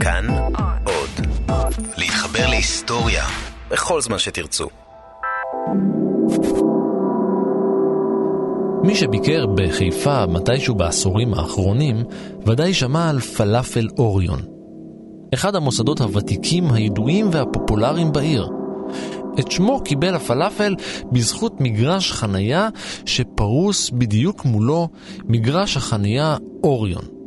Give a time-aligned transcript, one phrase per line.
[0.00, 0.26] כאן
[0.84, 1.26] עוד.
[1.96, 3.24] להתחבר להיסטוריה
[3.70, 4.68] בכל זמן שתרצו.
[8.82, 12.04] מי שביקר בחיפה מתישהו בעשורים האחרונים,
[12.46, 14.40] ודאי שמע על פלאפל אוריון.
[15.34, 18.48] אחד המוסדות הוותיקים, הידועים והפופולריים בעיר.
[19.40, 20.74] את שמו קיבל הפלאפל
[21.12, 22.68] בזכות מגרש חנייה
[23.06, 24.88] שפרוס בדיוק מולו
[25.24, 27.19] מגרש החנייה אוריון.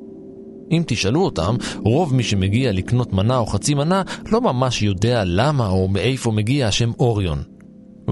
[0.72, 1.56] אם תשאלו אותם,
[1.86, 6.68] רוב מי שמגיע לקנות מנה או חצי מנה לא ממש יודע למה או מאיפה מגיע
[6.68, 7.44] השם אוריון.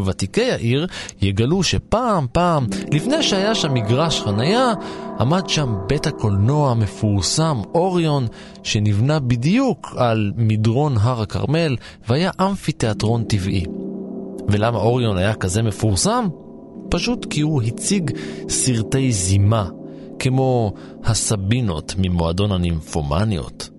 [0.05, 0.87] ותיקי העיר
[1.21, 4.73] יגלו שפעם פעם, לפני שהיה שם מגרש חנייה,
[5.19, 8.27] עמד שם בית הקולנוע המפורסם אוריון,
[8.63, 11.75] שנבנה בדיוק על מדרון הר הכרמל,
[12.09, 13.63] והיה אמפיתיאטרון טבעי.
[14.49, 16.27] ולמה אוריון היה כזה מפורסם?
[16.89, 18.11] פשוט כי הוא הציג
[18.49, 19.69] סרטי זימה,
[20.23, 23.69] כמו הסבינות ממועדון הנימפומניות,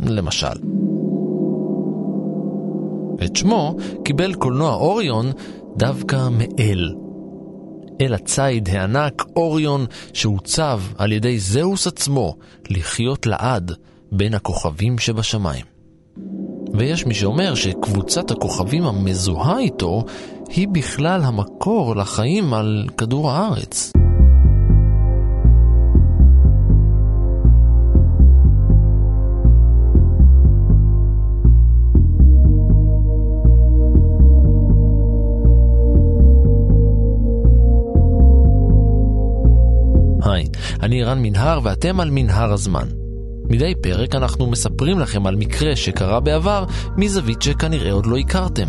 [0.00, 0.46] למשל.
[3.24, 5.32] את שמו קיבל קולנוע אוריון
[5.76, 6.94] דווקא מאל.
[8.00, 12.36] אל הציד הענק אוריון שהוצב על ידי זהוס עצמו
[12.70, 13.72] לחיות לעד
[14.12, 15.64] בין הכוכבים שבשמיים.
[16.74, 20.04] ויש מי שאומר שקבוצת הכוכבים המזוהה איתו
[20.48, 23.92] היא בכלל המקור לחיים על כדור הארץ.
[40.82, 42.88] אני רן מנהר ואתם על מנהר הזמן.
[43.44, 46.64] מדי פרק אנחנו מספרים לכם על מקרה שקרה בעבר
[46.96, 48.68] מזווית שכנראה עוד לא הכרתם.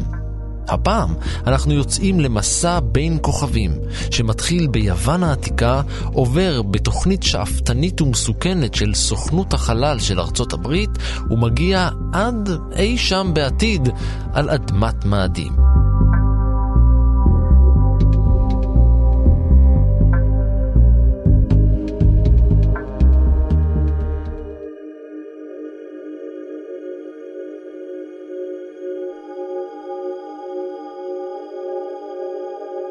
[0.67, 1.13] הפעם
[1.47, 3.71] אנחנו יוצאים למסע בין כוכבים,
[4.11, 5.81] שמתחיל ביוון העתיקה,
[6.13, 10.89] עובר בתוכנית שאפתנית ומסוכנת של סוכנות החלל של ארצות הברית,
[11.29, 13.89] ומגיע עד אי שם בעתיד
[14.33, 15.68] על אדמת מאדים.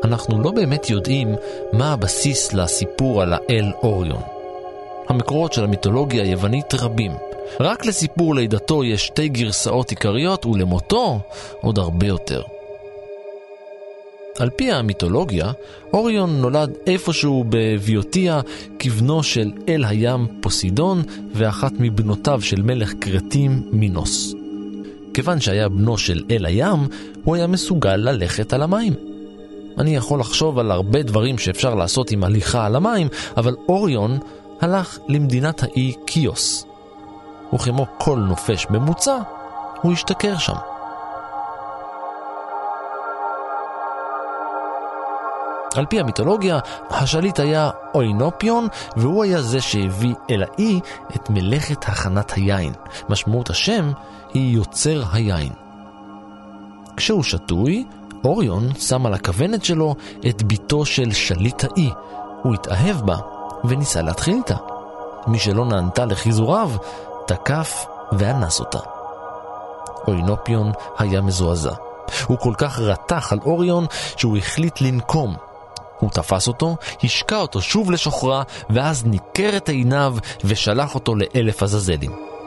[0.04, 1.34] אנחנו לא באמת יודעים
[1.72, 4.22] מה הבסיס לסיפור על האל אוריון.
[5.08, 7.12] המקורות של המיתולוגיה היוונית רבים.
[7.60, 11.20] רק לסיפור לידתו יש שתי גרסאות עיקריות, ולמותו
[11.60, 12.42] עוד הרבה יותר.
[14.38, 15.52] על פי המיתולוגיה,
[15.92, 18.40] אוריון נולד איפשהו בביוטיה
[18.78, 21.02] כבנו של אל הים פוסידון
[21.34, 24.34] ואחת מבנותיו של מלך קרטים מינוס.
[25.14, 26.78] כיוון שהיה בנו של אל הים,
[27.24, 28.94] הוא היה מסוגל ללכת על המים.
[29.78, 34.18] אני יכול לחשוב על הרבה דברים שאפשר לעשות עם הליכה על המים, אבל אוריון
[34.60, 36.66] הלך למדינת האי קיוס.
[37.52, 39.18] וכמו כל נופש ממוצע,
[39.82, 40.56] הוא השתכר שם.
[45.74, 46.58] על פי המיתולוגיה,
[46.90, 50.80] השליט היה אוינופיון, והוא היה זה שהביא אל האי
[51.16, 52.72] את מלאכת הכנת היין.
[53.08, 53.92] משמעות השם
[54.34, 55.52] היא יוצר היין.
[56.96, 57.84] כשהוא שתוי,
[58.24, 59.94] אוריון שם על הכוונת שלו
[60.28, 61.90] את בתו של שליט האי.
[62.42, 63.16] הוא התאהב בה
[63.64, 64.56] וניסה להתחיל איתה.
[65.26, 66.70] מי שלא נענתה לחיזוריו,
[67.26, 68.78] תקף ואנס אותה.
[70.08, 71.72] אוינופיון היה מזועזע.
[72.26, 73.86] הוא כל כך רתח על אוריון
[74.16, 75.36] שהוא החליט לנקום.
[75.98, 82.37] הוא תפס אותו, השקע אותו שוב לשוכרה, ואז ניכר את עיניו ושלח אותו לאלף עזאזלים.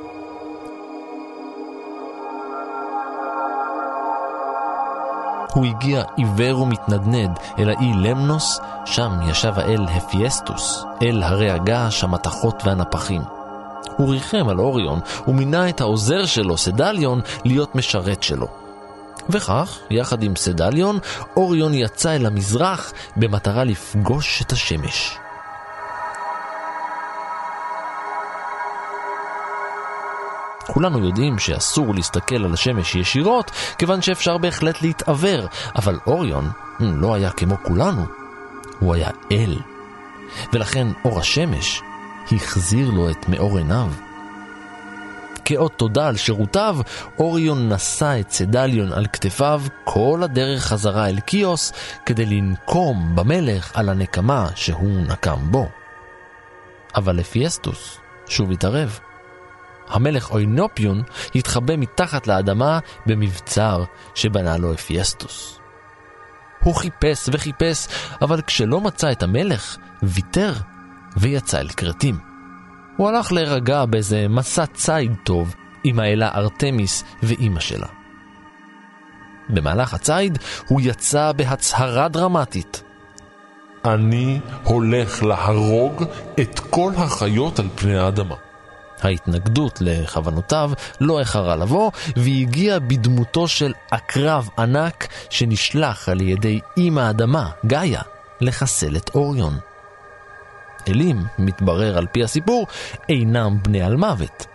[5.54, 12.64] הוא הגיע עיוור ומתנדנד אל האי למנוס, שם ישב האל הפיאסטוס, אל הרי הגעש, המתכות
[12.66, 13.22] והנפחים.
[13.98, 18.48] הוא ריחם על אוריון ומינה את העוזר שלו, סדליון, להיות משרת שלו.
[19.30, 21.00] וכך, יחד עם סדליון,
[21.38, 25.18] אוריון יצא אל המזרח במטרה לפגוש את השמש.
[30.73, 37.32] כולנו יודעים שאסור להסתכל על השמש ישירות, כיוון שאפשר בהחלט להתעוור, אבל אוריון לא היה
[37.32, 38.06] כמו כולנו,
[38.79, 39.58] הוא היה אל.
[40.53, 41.82] ולכן אור השמש
[42.32, 43.88] החזיר לו את מאור עיניו.
[45.46, 46.78] כאות תודה על שירותיו,
[47.20, 51.73] אוריון נשא את צדליון על כתפיו כל הדרך חזרה אל קיוס
[52.06, 55.70] כדי לנקום במלך על הנקמה שהוא נקם בו.
[56.96, 57.97] אבל אפיאסטוס
[58.28, 59.00] שוב התערב.
[59.91, 61.03] המלך אוינופיון
[61.35, 63.84] התחבא מתחת לאדמה במבצר
[64.16, 65.59] שבנה לו אפיאסטוס.
[66.64, 67.88] הוא חיפש וחיפש,
[68.22, 70.53] אבל כשלא מצא את המלך, ויתר
[71.17, 72.17] ויצא אל כרתים.
[72.97, 77.87] הוא הלך להירגע באיזה מסע ציד טוב, עם האלה ארתמיס ואימא שלה.
[79.49, 80.37] במהלך הציד
[80.67, 82.84] הוא יצא בהצהרה דרמטית.
[83.85, 86.03] אני הולך להרוג
[86.40, 88.35] את כל החיות על פני האדמה.
[89.02, 90.72] ההתנגדות לכוונותיו
[91.02, 98.02] לא איחרה לבוא, והגיעה בדמותו של עקרב ענק שנשלח על ידי אימא האדמה, גאיה,
[98.42, 99.58] לחסל את אוריון.
[100.88, 102.68] אלים, מתברר על פי הסיפור,
[103.09, 104.46] אינם בני על מוות.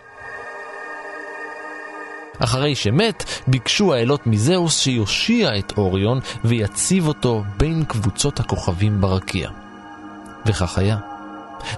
[2.38, 9.50] אחרי שמת, ביקשו האלות מזהוס שיושיע את אוריון ויציב אותו בין קבוצות הכוכבים ברקיע.
[10.46, 11.15] וכך היה.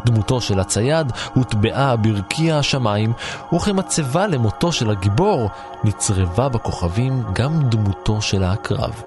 [0.04, 3.12] דמותו של הצייד הוטבעה ברקיע השמיים,
[3.52, 5.50] וכמצבה למותו של הגיבור,
[5.84, 9.02] נצרבה בכוכבים גם דמותו של העקרב.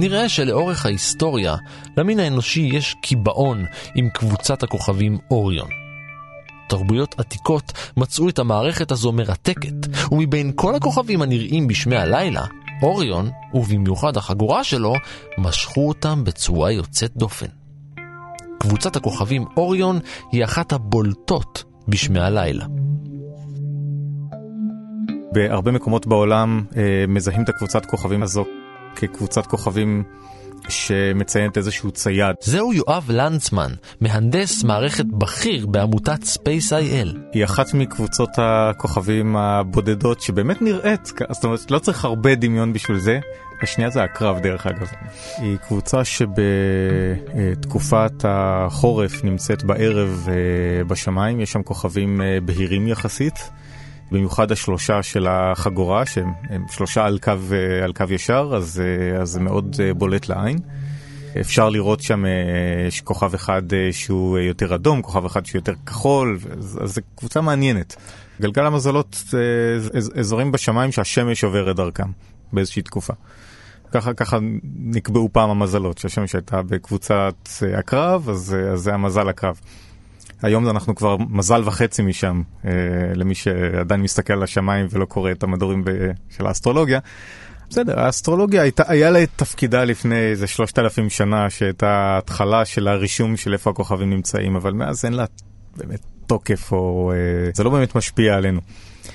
[0.00, 1.56] נראה שלאורך ההיסטוריה,
[1.96, 3.64] למין האנושי יש קיבעון
[3.94, 5.89] עם קבוצת הכוכבים אוריון.
[6.70, 12.44] תרבויות עתיקות מצאו את המערכת הזו מרתקת, ומבין כל הכוכבים הנראים בשמי הלילה,
[12.82, 14.94] אוריון, ובמיוחד החגורה שלו,
[15.38, 17.46] משכו אותם בצורה יוצאת דופן.
[18.58, 19.98] קבוצת הכוכבים אוריון
[20.32, 22.66] היא אחת הבולטות בשמי הלילה.
[25.32, 28.44] בהרבה מקומות בעולם אה, מזהים את הקבוצת כוכבים הזו
[28.96, 30.04] כקבוצת כוכבים
[30.68, 32.34] שמציינת איזשהו צייד.
[32.40, 37.16] זהו יואב לנצמן, מהנדס מערכת בכיר בעמותת Space.il.
[37.32, 43.20] היא אחת מקבוצות הכוכבים הבודדות שבאמת נראית, זאת אומרת לא צריך הרבה דמיון בשביל זה.
[43.62, 44.88] השנייה זה הקרב דרך אגב.
[45.38, 50.34] היא קבוצה שבתקופת החורף נמצאת בערב אה,
[50.84, 53.50] בשמיים, יש שם כוכבים אה, בהירים יחסית.
[54.10, 59.28] במיוחד השלושה של החגורה, שהם שלושה על קו, אה, על קו ישר, אז, אה, אז
[59.28, 60.58] זה מאוד אה, בולט לעין.
[61.40, 62.24] אפשר לראות שם,
[62.88, 63.62] יש כוכב אחד
[63.92, 67.96] שהוא יותר אדום, כוכב אחד שהוא יותר כחול, אז, אז זו קבוצה מעניינת.
[68.40, 69.90] גלגל המזלות זה
[70.20, 72.10] אזורים בשמיים שהשמש עוברת דרכם
[72.52, 73.12] באיזושהי תקופה.
[73.92, 74.38] ככה, ככה
[74.76, 77.48] נקבעו פעם המזלות, שהשמש הייתה בקבוצת
[77.78, 79.60] הקרב, אז, אז זה המזל הקרב.
[80.42, 82.70] היום אנחנו כבר מזל וחצי משם, אה,
[83.14, 85.84] למי שעדיין מסתכל על השמיים ולא קורא את המדורים
[86.30, 87.00] של האסטרולוגיה.
[87.70, 92.88] בסדר, האסטרולוגיה הייתה, היה לה את תפקידה לפני איזה שלושת אלפים שנה, שהייתה התחלה של
[92.88, 95.24] הרישום של איפה הכוכבים נמצאים, אבל מאז אין לה
[95.76, 98.60] באמת תוקף, או אה, זה לא באמת משפיע עלינו.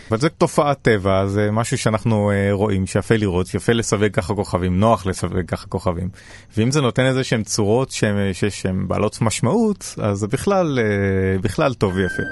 [0.09, 4.79] אבל זה תופעת טבע, זה משהו שאנחנו uh, רואים, שיפה לראות, יפה לסווג ככה כוכבים,
[4.79, 6.09] נוח לסווג ככה כוכבים.
[6.57, 11.95] ואם זה נותן איזה שהן צורות שהן בעלות משמעות, אז זה בכלל, uh, בכלל טוב
[11.95, 12.23] ויפה.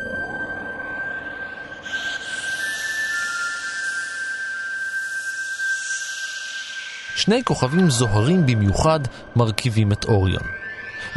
[7.15, 8.99] שני כוכבים זוהרים במיוחד
[9.35, 10.43] מרכיבים את אוריון.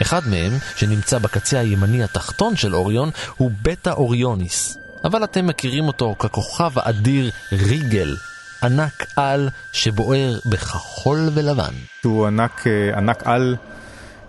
[0.03, 6.15] אחד מהם, שנמצא בקצה הימני התחתון של אוריון, הוא בטא אוריוניס, אבל אתם מכירים אותו
[6.19, 8.17] ככוכב האדיר ריגל,
[8.63, 11.73] ענק על שבוער בכחול ולבן.
[12.05, 13.57] הוא ענק, אה, ענק על,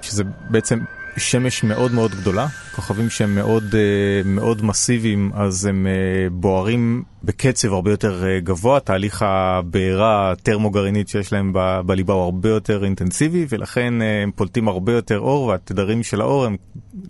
[0.02, 0.80] שזה בעצם
[1.18, 7.74] שמש מאוד מאוד גדולה, כוכבים שהם מאוד, אה, מאוד מסיביים, אז הם אה, בוערים בקצב
[7.74, 11.54] הרבה יותר גבוה, תהליך הבעירה הטרמו-גרעינית שיש להם
[11.86, 16.56] בליבה הוא הרבה יותר אינטנסיבי, ולכן הם פולטים הרבה יותר אור, והתדרים של האור הם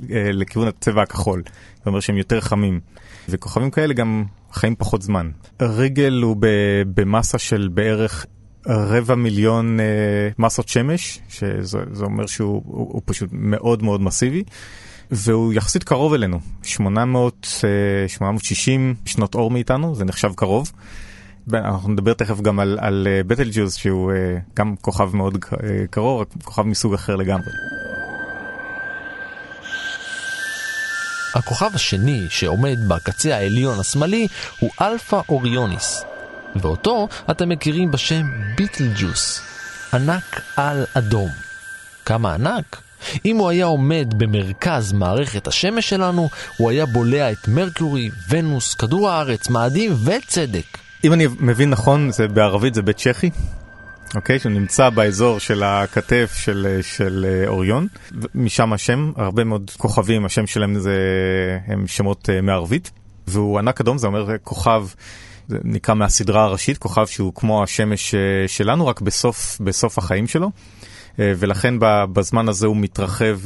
[0.10, 1.44] לכיוון הצבע הכחול,
[1.78, 2.80] זאת אומרת שהם יותר חמים.
[3.30, 5.30] וכוכבים כאלה גם חיים פחות זמן.
[5.62, 6.38] ריגל הוא
[6.96, 8.26] במסה של בערך
[8.68, 9.86] רבע מיליון אה,
[10.40, 14.44] מסות שמש, שזה אומר שהוא הוא, הוא פשוט מאוד מאוד מסיבי,
[15.12, 17.48] והוא יחסית קרוב אלינו, 800,
[18.04, 20.72] אה, 860 שנות אור מאיתנו, זה נחשב קרוב.
[21.54, 26.26] אנחנו נדבר תכף גם על, על בטל ג'וז שהוא אה, גם כוכב מאוד אה, קרוב,
[26.44, 27.52] כוכב מסוג אחר לגמרי.
[31.38, 34.28] הכוכב השני שעומד בקצה העליון השמאלי
[34.60, 36.04] הוא אלפא אוריוניס,
[36.56, 38.26] ואותו אתם מכירים בשם
[38.56, 39.42] ביטלג'וז,
[39.94, 41.30] ענק על אדום.
[42.06, 42.82] כמה ענק?
[43.26, 49.10] אם הוא היה עומד במרכז מערכת השמש שלנו, הוא היה בולע את מרקורי, ונוס, כדור
[49.10, 50.78] הארץ, מאדים וצדק.
[51.04, 53.30] אם אני מבין נכון, זה בערבית זה בית אל כתף?
[54.16, 54.40] אוקיי?
[54.40, 57.88] שהוא נמצא באזור של הכתף של, של אה, אוריון,
[58.36, 60.98] משם השם, הרבה מאוד כוכבים, השם שלהם זה,
[61.68, 62.92] הם שמות אה, מערבית,
[63.28, 64.88] והוא ענק אדום, זה אומר כוכב,
[65.48, 70.52] זה נקרא מהסדרה הראשית, כוכב שהוא כמו השמש אה, שלנו, רק בסוף, בסוף החיים שלו.
[71.20, 71.74] ולכן
[72.14, 73.40] בזמן הזה הוא מתרחב,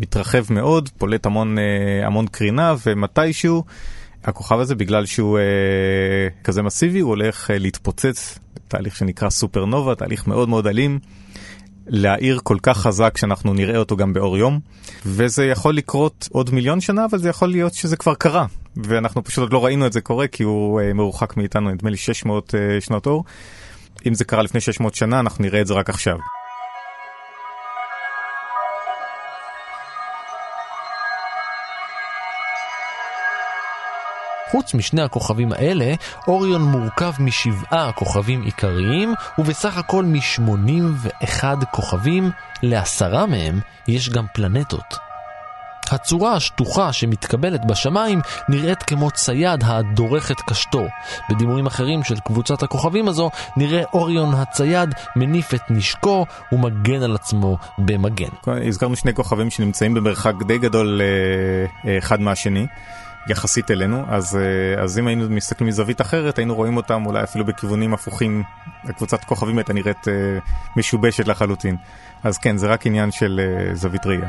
[0.00, 1.56] מתרחב מאוד, פולט המון,
[2.04, 3.64] המון קרינה, ומתישהו
[4.24, 5.38] הכוכב הזה, בגלל שהוא
[6.44, 10.98] כזה מסיבי, הוא הולך להתפוצץ, תהליך שנקרא סופרנובה, תהליך מאוד מאוד אלים.
[11.88, 14.60] להעיר כל כך חזק שאנחנו נראה אותו גם באור יום,
[15.06, 18.46] וזה יכול לקרות עוד מיליון שנה, אבל זה יכול להיות שזה כבר קרה,
[18.76, 21.96] ואנחנו פשוט עוד לא ראינו את זה קורה, כי הוא uh, מרוחק מאיתנו, נדמה לי
[21.96, 23.24] 600 uh, שנות אור.
[24.06, 26.18] אם זה קרה לפני 600 שנה, אנחנו נראה את זה רק עכשיו.
[34.50, 35.94] חוץ משני הכוכבים האלה,
[36.28, 42.30] אוריון מורכב משבעה כוכבים עיקריים, ובסך הכל מ-81 כוכבים,
[42.62, 45.08] לעשרה מהם יש גם פלנטות.
[45.90, 50.86] הצורה השטוחה שמתקבלת בשמיים נראית כמו צייד הדורך את קשתו.
[51.30, 57.58] בדימויים אחרים של קבוצת הכוכבים הזו נראה אוריון הצייד מניף את נשקו ומגן על עצמו
[57.78, 58.28] במגן.
[58.46, 62.66] הזכרנו שני כוכבים שנמצאים במרחק די גדול אה, אה, אחד מהשני.
[63.30, 67.44] יחסית אלינו, אז, אה, אז אם היינו מסתכלים מזווית אחרת, היינו רואים אותם אולי אפילו
[67.44, 68.42] בכיוונים הפוכים,
[68.84, 70.06] הקבוצת כוכבים הייתה נראית
[70.76, 71.76] משובשת לחלוטין.
[72.24, 73.40] אז כן, זה רק עניין של
[73.74, 74.28] זווית ראייה.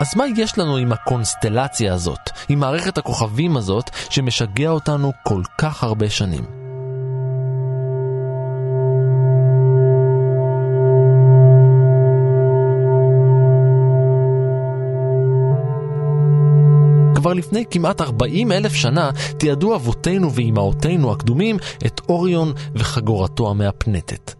[0.00, 5.84] אז מה יש לנו עם הקונסטלציה הזאת, עם מערכת הכוכבים הזאת, שמשגע אותנו כל כך
[5.84, 6.63] הרבה שנים?
[17.54, 21.56] לפני כמעט 40 אלף שנה תיעדו אבותינו ואימהותינו הקדומים
[21.86, 24.34] את אוריון וחגורתו המהפנטת.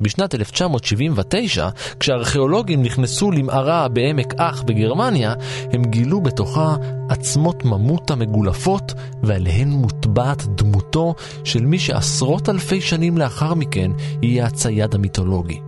[0.00, 1.68] בשנת 1979,
[2.00, 5.34] כשארכיאולוגים נכנסו למערה בעמק אח בגרמניה,
[5.72, 6.76] הם גילו בתוכה
[7.08, 8.92] עצמות ממותה מגולפות,
[9.22, 11.14] ועליהן מוטבעת דמותו
[11.44, 13.90] של מי שעשרות אלפי שנים לאחר מכן
[14.22, 15.60] יהיה הצייד המיתולוגי.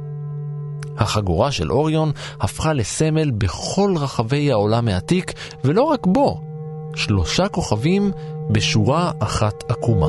[0.99, 5.33] החגורה של אוריון הפכה לסמל בכל רחבי העולם העתיק,
[5.65, 6.48] ולא רק בו,
[6.95, 8.13] שלושה כוכבים
[8.51, 10.09] בשורה אחת עקומה.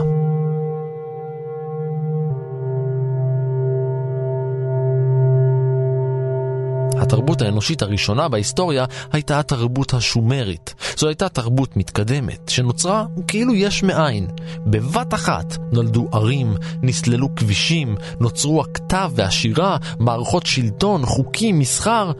[7.01, 10.75] התרבות האנושית הראשונה בהיסטוריה הייתה התרבות השומרית.
[10.97, 14.27] זו הייתה תרבות מתקדמת, שנוצרה כאילו יש מאין.
[14.65, 22.11] בבת אחת נולדו ערים, נסללו כבישים, נוצרו הכתב והשירה, מערכות שלטון, חוקים, מסחר.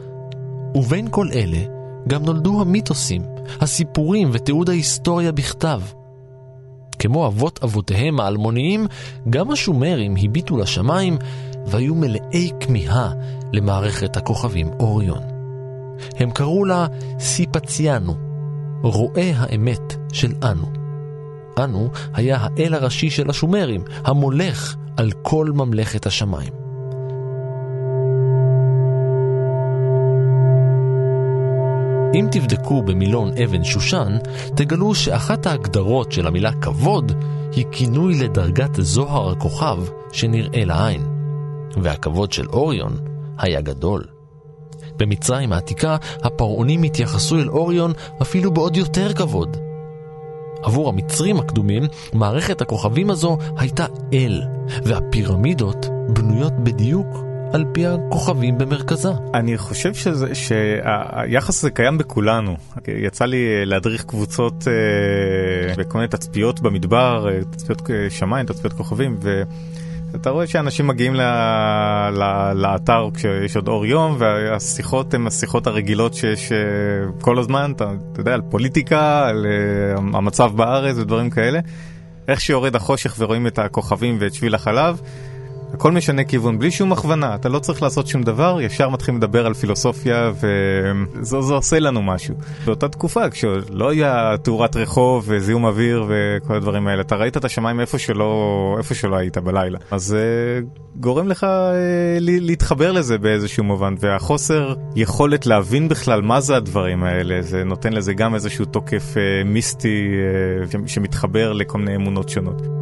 [0.74, 1.60] ובין כל אלה
[2.08, 3.22] גם נולדו המיתוסים,
[3.60, 5.80] הסיפורים ותיעוד ההיסטוריה בכתב.
[6.98, 8.86] כמו אבות אבותיהם האלמוניים,
[9.30, 11.18] גם השומרים הביטו לשמיים
[11.66, 13.12] והיו מלאי כמיהה
[13.52, 15.22] למערכת הכוכבים אוריון.
[16.16, 16.86] הם קראו לה
[17.18, 18.14] סיפציאנו,
[18.82, 20.66] רואה האמת של אנו.
[21.64, 26.59] אנו היה האל הראשי של השומרים, המולך על כל ממלכת השמיים.
[32.14, 34.18] אם תבדקו במילון אבן שושן,
[34.54, 37.12] תגלו שאחת ההגדרות של המילה כבוד
[37.52, 39.78] היא כינוי לדרגת זוהר הכוכב
[40.12, 41.06] שנראה לעין.
[41.76, 42.92] והכבוד של אוריון
[43.38, 44.04] היה גדול.
[44.96, 49.56] במצרים העתיקה הפרעונים התייחסו אל אוריון אפילו בעוד יותר כבוד.
[50.62, 54.42] עבור המצרים הקדומים, מערכת הכוכבים הזו הייתה אל,
[54.84, 59.08] והפירמידות בנויות בדיוק על פי הכוכבים במרכזה.
[59.34, 62.56] אני חושב שזה, שהיחס הזה קיים בכולנו.
[62.88, 69.42] יצא לי להדריך קבוצות אה, וכל מיני תצפיות במדבר, אה, תצפיות שמיים, תצפיות כוכבים, ו...
[70.14, 71.20] אתה רואה שאנשים מגיעים ל...
[72.10, 72.52] ל...
[72.54, 76.58] לאתר כשיש עוד אור יום והשיחות הן השיחות הרגילות שיש אה,
[77.20, 79.46] כל הזמן, אתה, אתה יודע, על פוליטיקה, על
[79.96, 81.60] המצב בארץ ודברים כאלה.
[82.28, 85.00] איך שיורד החושך ורואים את הכוכבים ואת שביל החלב,
[85.72, 89.46] הכל משנה כיוון, בלי שום הכוונה, אתה לא צריך לעשות שום דבר, ישר מתחילים לדבר
[89.46, 92.34] על פילוסופיה וזה עושה לנו משהו.
[92.64, 97.80] באותה תקופה, כשלא היה תאורת רחוב וזיהום אוויר וכל הדברים האלה, אתה ראית את השמיים
[97.80, 99.78] איפה שלא, איפה שלא היית בלילה.
[99.90, 100.18] אז זה
[100.56, 100.60] אה,
[100.96, 107.42] גורם לך אה, להתחבר לזה באיזשהו מובן, והחוסר יכולת להבין בכלל מה זה הדברים האלה,
[107.42, 110.08] זה נותן לזה גם איזשהו תוקף אה, מיסטי
[110.86, 112.79] שמתחבר לכל מיני אמונות שונות.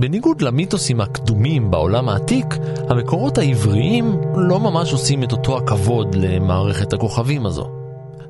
[0.00, 2.46] בניגוד למיתוסים הקדומים בעולם העתיק,
[2.88, 7.70] המקורות העבריים לא ממש עושים את אותו הכבוד למערכת הכוכבים הזו.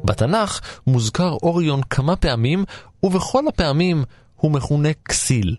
[0.05, 2.65] בתנ"ך מוזכר אוריון כמה פעמים,
[3.03, 4.05] ובכל הפעמים
[4.37, 5.57] הוא מכונה כסיל.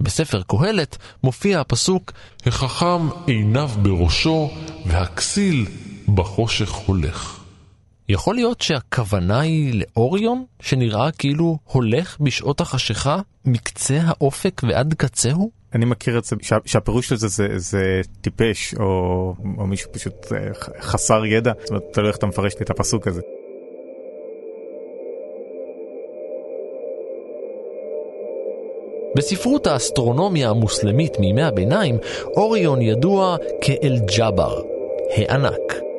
[0.00, 2.12] בספר קהלת מופיע הפסוק
[2.46, 4.50] החכם עיניו בראשו
[4.86, 5.66] והכסיל
[6.14, 7.43] בחושך הולך.
[8.08, 15.50] יכול להיות שהכוונה היא לאוריון, שנראה כאילו הולך בשעות החשיכה מקצה האופק ועד קצהו?
[15.74, 18.84] אני מכיר את זה, שה, שהפירוש של זה זה, זה טיפש, או,
[19.58, 20.38] או מישהו פשוט אה,
[20.80, 21.52] חסר ידע.
[21.60, 23.20] זאת אומרת, תלוי איך אתה מפרש לי את הפסוק הזה.
[29.16, 31.98] בספרות האסטרונומיה המוסלמית מימי הביניים,
[32.36, 34.62] אוריון ידוע כאל-ג'אבר,
[35.16, 35.93] הענק.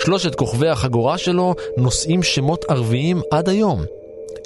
[0.00, 3.84] שלושת כוכבי החגורה שלו נושאים שמות ערביים עד היום.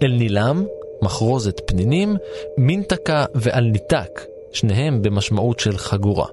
[0.03, 0.65] אל-נילם,
[1.03, 2.17] מחרוזת פנינים,
[2.59, 4.21] מינטקה ואל-ניתק,
[4.53, 6.27] שניהם במשמעות של חגורה.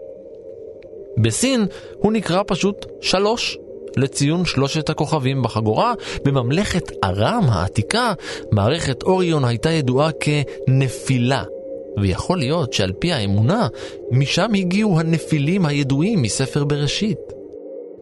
[1.18, 1.66] בסין
[1.98, 3.58] הוא נקרא פשוט שלוש,
[3.98, 5.94] לציון שלושת הכוכבים בחגורה.
[6.24, 8.14] בממלכת ארם העתיקה,
[8.52, 11.44] מערכת אוריון הייתה ידועה כנפילה.
[12.02, 13.68] ויכול להיות שעל פי האמונה,
[14.12, 17.20] משם הגיעו הנפילים הידועים מספר בראשית.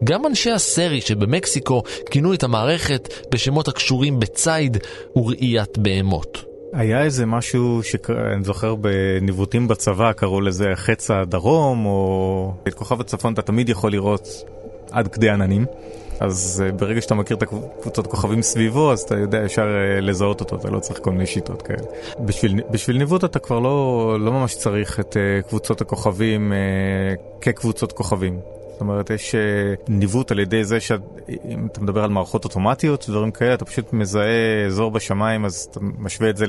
[0.04, 4.76] גם אנשי הסרי שבמקסיקו כינו את המערכת בשמות הקשורים בציד
[5.16, 6.44] וראיית בהמות.
[6.72, 13.32] היה איזה משהו שאני זוכר בניווטים בצבא, קראו לזה חץ הדרום, או את כוכב הצפון
[13.32, 14.28] אתה תמיד יכול לראות
[14.90, 15.66] עד כדי עננים.
[16.20, 20.40] אז אה, ברגע שאתה מכיר את הקבוצות כוכבים סביבו, אז אתה יודע ישר אה, לזהות
[20.40, 21.82] אותו, אתה לא צריך כל מיני שיטות כאלה.
[22.20, 26.52] בשביל, בשביל ניווט אתה כבר לא, לא ממש צריך את אה, קבוצות הכוכבים
[27.40, 28.38] כקבוצות כוכבים.
[28.72, 29.34] זאת אומרת, יש
[29.88, 34.66] ניווט על ידי זה שאם אתה מדבר על מערכות אוטומטיות, דברים כאלה, אתה פשוט מזהה
[34.66, 36.46] אזור בשמיים, אז אתה משווה את זה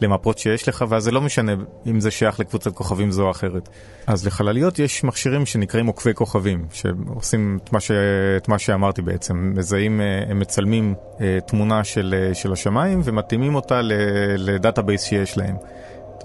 [0.00, 1.52] למפות שיש לך, ואז זה לא משנה
[1.86, 3.68] אם זה שייך לקבוצת כוכבים זו או אחרת.
[4.06, 7.90] אז לחלליות יש מכשירים שנקראים עוקבי כוכבים, שעושים את מה, ש...
[8.36, 10.94] את מה שאמרתי בעצם, מזהים, הם מצלמים
[11.46, 13.80] תמונה של, של השמיים ומתאימים אותה
[14.36, 15.56] ל database שיש להם.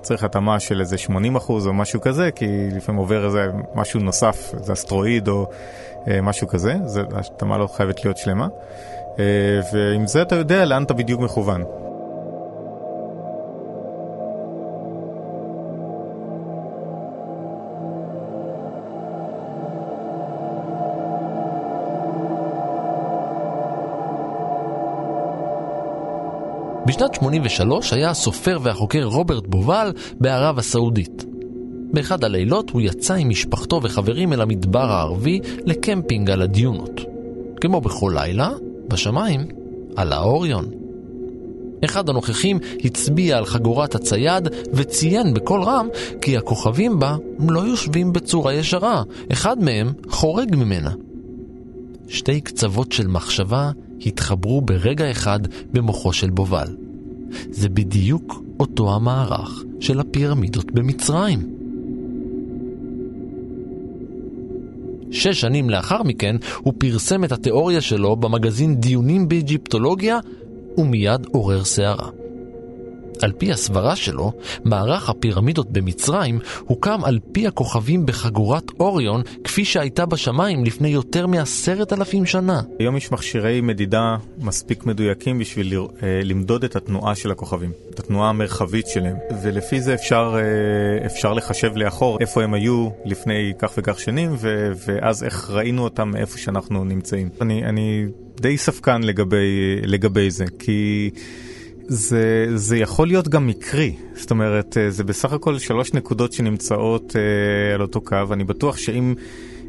[0.03, 4.53] צריך התאמה של איזה 80 אחוז או משהו כזה, כי לפעמים עובר איזה משהו נוסף,
[4.60, 5.48] איזה אסטרואיד או
[6.07, 6.75] אה, משהו כזה,
[7.15, 8.48] ההתאמה לא חייבת להיות שלמה.
[9.19, 9.25] אה,
[9.74, 11.63] ועם זה אתה יודע לאן אתה בדיוק מכוון.
[26.93, 31.25] בשנת 83 היה הסופר והחוקר רוברט בובל בערב הסעודית.
[31.93, 37.01] באחד הלילות הוא יצא עם משפחתו וחברים אל המדבר הערבי לקמפינג על הדיונות.
[37.62, 38.49] כמו בכל לילה,
[38.88, 39.45] בשמיים
[39.95, 40.65] עלה אוריון.
[41.86, 45.88] אחד הנוכחים הצביע על חגורת הצייד וציין בקול רם
[46.21, 50.91] כי הכוכבים בה לא יושבים בצורה ישרה, אחד מהם חורג ממנה.
[52.08, 53.71] שתי קצוות של מחשבה
[54.06, 55.39] התחברו ברגע אחד
[55.71, 56.83] במוחו של בובל.
[57.52, 61.39] זה בדיוק אותו המערך של הפירמידות במצרים.
[65.12, 70.19] שש שנים לאחר מכן הוא פרסם את התיאוריה שלו במגזין דיונים באג'יפטולוגיה
[70.78, 72.22] ומיד עורר סערה.
[73.23, 74.31] על פי הסברה שלו,
[74.63, 81.93] מערך הפירמידות במצרים הוקם על פי הכוכבים בחגורת אוריון כפי שהייתה בשמיים לפני יותר מעשרת
[81.93, 82.62] אלפים שנה.
[82.79, 88.29] היום יש מכשירי מדידה מספיק מדויקים בשביל אה, למדוד את התנועה של הכוכבים, את התנועה
[88.29, 93.99] המרחבית שלהם, ולפי זה אפשר, אה, אפשר לחשב לאחור איפה הם היו לפני כך וכך
[93.99, 97.29] שנים, ו, ואז איך ראינו אותם איפה שאנחנו נמצאים.
[97.41, 98.05] אני, אני
[98.41, 101.09] די ספקן לגבי, לגבי זה, כי...
[101.88, 107.15] זה, זה יכול להיות גם מקרי, זאת אומרת, אה, זה בסך הכל שלוש נקודות שנמצאות
[107.15, 108.17] אה, על אותו קו.
[108.32, 109.13] אני בטוח שאם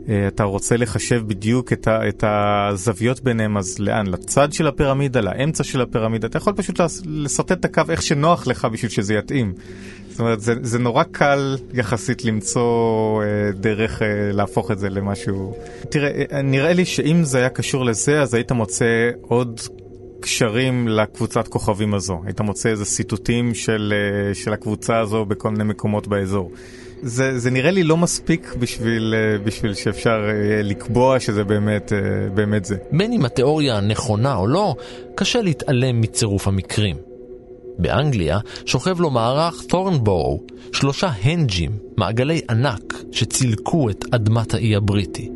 [0.08, 4.06] אה, אתה רוצה לחשב בדיוק את, ה, את הזוויות ביניהם, אז לאן?
[4.06, 8.64] לצד של הפירמידה, לאמצע של הפירמידה, אתה יכול פשוט לשרטט את הקו איך שנוח לך
[8.72, 9.52] בשביל שזה יתאים.
[10.14, 15.54] זאת אומרת, זה, זה נורא קל יחסית למצוא אה, דרך אה, להפוך את זה למשהו...
[15.88, 19.60] תראה, אה, נראה לי שאם זה היה קשור לזה, אז היית מוצא עוד
[20.24, 22.20] קשרים לקבוצת כוכבים הזו.
[22.24, 26.50] היית מוצא איזה ציטוטים של, אה, של הקבוצה הזו בכל מיני מקומות באזור.
[27.02, 31.92] זה, זה נראה לי לא מספיק בשביל, אה, בשביל שאפשר אה, לקבוע שזה באמת,
[32.34, 32.76] באמת זה.
[32.92, 34.74] בין אם התיאוריה נכונה או לא,
[35.14, 36.96] קשה להתעלם מצירוף המקרים.
[37.78, 45.30] באנגליה שוכב לו מערך תורנבורו, שלושה הנג'ים, מעגלי ענק, שצילקו את אדמת האי הבריטי.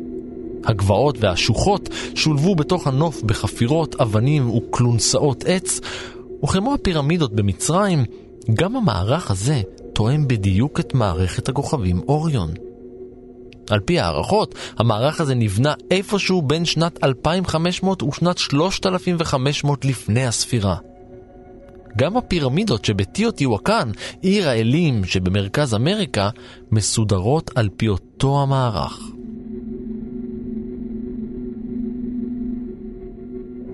[0.65, 5.79] הגבעות והשוחות שולבו בתוך הנוף בחפירות, אבנים וכלונסאות עץ,
[6.43, 8.05] וכמו הפירמידות במצרים,
[8.53, 9.61] גם המערך הזה
[9.93, 12.49] תואם בדיוק את מערכת הכוכבים אוריון.
[13.69, 20.75] על פי הערכות, המערך הזה נבנה איפשהו בין שנת 2500 ושנת 3500 לפני הספירה.
[21.97, 23.91] גם הפירמידות שבטיוטיוואקן,
[24.21, 26.29] עיר האלים שבמרכז אמריקה,
[26.71, 28.99] מסודרות על פי אותו המערך.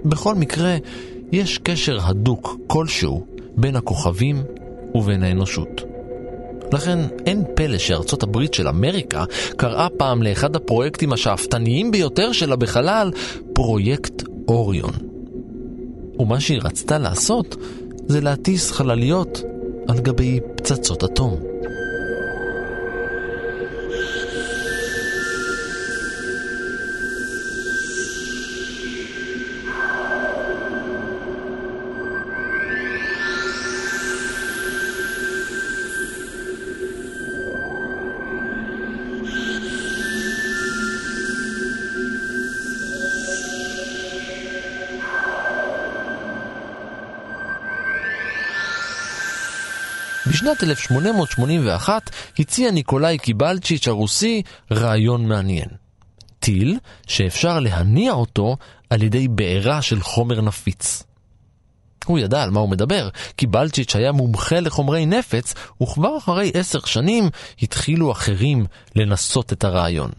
[0.06, 0.78] בכל מקרה,
[1.32, 3.26] יש קשר הדוק כלשהו
[3.58, 4.44] בין הכוכבים
[4.96, 5.82] ובין האנושות.
[6.74, 9.24] לכן אין פלא שארצות הברית של אמריקה
[9.58, 13.12] קראה פעם לאחד הפרויקטים השאפתניים ביותר שלה בחלל
[13.54, 14.94] פרויקט אוריון.
[16.20, 17.56] ומה שהיא רצתה לעשות
[18.08, 19.42] זה להטיס חלליות
[19.88, 21.55] על גבי פצצות אטום.
[50.36, 55.68] בשנת 1881 הציע ניקולאי קיבלצ'יץ' הרוסי רעיון מעניין.
[56.40, 58.58] טיל שאפשר להניע אותו
[58.90, 61.04] על ידי בעירה של חומר נפיץ.
[62.06, 66.80] הוא ידע על מה הוא מדבר, כי בלצ'יץ' היה מומחה לחומרי נפץ, וכבר אחרי עשר
[66.86, 67.30] שנים
[67.62, 70.12] התחילו אחרים לנסות את הרעיון.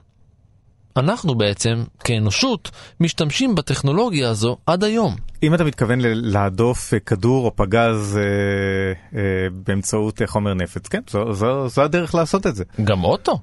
[0.96, 5.16] אנחנו בעצם, כאנושות, משתמשים בטכנולוגיה הזו עד היום.
[5.42, 11.00] אם אתה מתכוון להדוף אה, כדור או פגז אה, אה, באמצעות אה, חומר נפץ, כן,
[11.10, 12.64] זו, זו, זו הדרך לעשות את זה.
[12.84, 13.38] גם אוטו.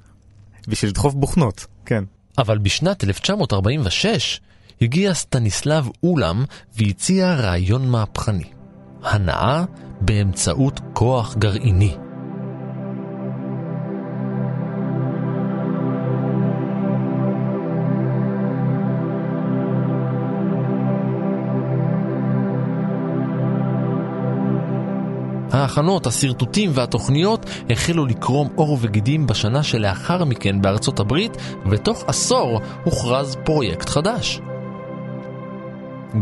[0.68, 2.04] בשביל לדחוף בוכנות, כן.
[2.38, 4.40] אבל בשנת 1946
[4.80, 6.44] הגיע סטניסלב אולם
[6.76, 8.44] והציע רעיון מהפכני.
[9.02, 9.64] הנעה
[10.00, 11.96] באמצעות כוח גרעיני.
[25.54, 31.36] ההכנות, השרטוטים והתוכניות החלו לקרום עור וגידים בשנה שלאחר מכן בארצות הברית,
[31.70, 34.40] ותוך עשור הוכרז פרויקט חדש.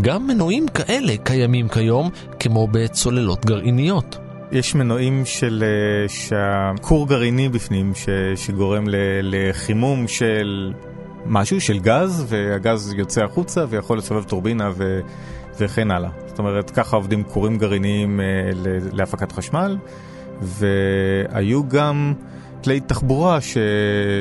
[0.01, 4.18] גם מנועים כאלה קיימים כיום, כמו בצוללות גרעיניות.
[4.53, 10.73] יש מנועים של, אה, שהכור גרעיני בפנים, ש, שגורם ל, לחימום של
[11.27, 15.01] משהו, של גז, והגז יוצא החוצה ויכול לסובב טורבינה ו,
[15.61, 16.11] וכן הלאה.
[16.27, 18.25] זאת אומרת, ככה עובדים כורים גרעיניים אה,
[18.93, 19.77] להפקת חשמל,
[20.41, 22.15] והיו גם
[22.65, 23.59] כלי תחבורה ש...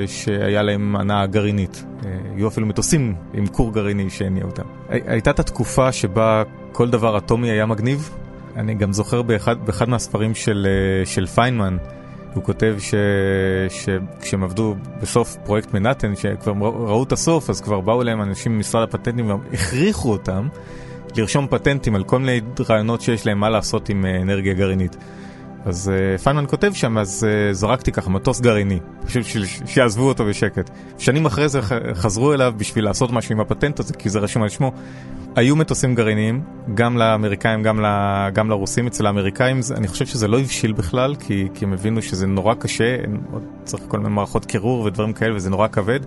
[0.08, 1.86] שהיה להם הנעה גרעינית.
[2.06, 4.64] אה, היו אפילו מטוסים עם כור גרעיני שהניע אותם.
[4.90, 8.10] הייתה את התקופה שבה כל דבר אטומי היה מגניב.
[8.56, 11.78] אני גם זוכר באחד, באחד מהספרים של, אה, של פיינמן,
[12.34, 12.94] הוא כותב ש...
[13.70, 18.84] שכשהם עבדו בסוף פרויקט מנהטן, שכבר ראו את הסוף, אז כבר באו אליהם אנשים ממשרד
[18.84, 20.48] הפטנטים והכריחו אותם
[21.18, 24.98] לרשום פטנטים על כל מיני רעיונות שיש להם מה לעשות עם אה, אנרגיה גרעינית.
[25.66, 29.24] אז uh, פיינמן כותב שם, אז uh, זרקתי ככה מטוס גרעיני, פשוט
[29.66, 30.70] שיעזבו אותו בשקט.
[30.98, 31.62] שנים אחרי זה
[31.94, 34.72] חזרו אליו בשביל לעשות משהו עם הפטנט הזה, כי זה רשום על שמו.
[35.36, 36.42] היו מטוסים גרעיניים,
[36.74, 37.86] גם לאמריקאים, גם, ל,
[38.34, 38.88] גם לרוסים.
[38.88, 42.98] אצל האמריקאים אני חושב שזה לא הבשיל בכלל, כי, כי הם הבינו שזה נורא קשה,
[43.64, 46.00] צריך כל מיני מערכות קירור ודברים כאלה, וזה נורא כבד.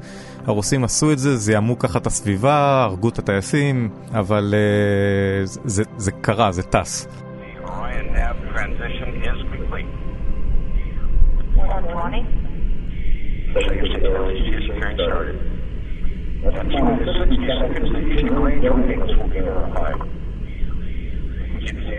[0.46, 5.82] הרוסים עשו את זה, זיהמו ככה את הסביבה, הרגו את הטייסים, אבל uh, זה, זה,
[5.96, 7.23] זה קרה, זה טס.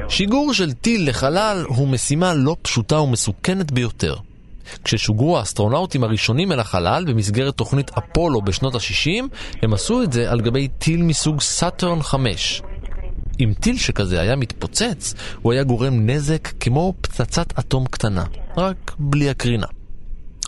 [0.09, 4.15] שיגור של טיל לחלל הוא משימה לא פשוטה ומסוכנת ביותר.
[4.83, 9.23] כששוגרו האסטרונאוטים הראשונים אל החלל במסגרת תוכנית אפולו בשנות ה-60,
[9.63, 12.61] הם עשו את זה על גבי טיל מסוג סאטרן 5.
[13.39, 18.23] אם טיל שכזה היה מתפוצץ, הוא היה גורם נזק כמו פצצת אטום קטנה,
[18.57, 19.67] רק בלי הקרינה.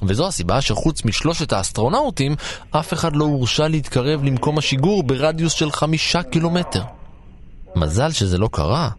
[0.03, 2.35] וזו הסיבה שחוץ משלושת האסטרונאוטים,
[2.71, 6.83] אף אחד לא הורשה להתקרב למקום השיגור ברדיוס של חמישה קילומטר.
[7.75, 8.89] מזל שזה לא קרה.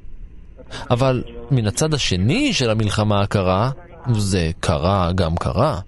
[0.90, 3.70] אבל מן הצד השני של המלחמה הקרה,
[4.12, 5.80] זה קרה גם קרה.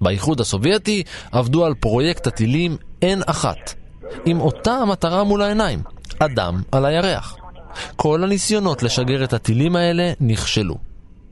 [0.00, 1.02] באיחוד הסובייטי
[1.32, 3.44] עבדו על פרויקט הטילים N1,
[4.24, 5.82] עם אותה המטרה מול העיניים,
[6.20, 7.36] אדם על הירח.
[7.96, 10.74] כל הניסיונות לשגר את הטילים האלה נכשלו.